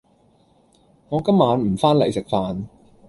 [1.09, 2.65] 我今晚唔返黎食飯.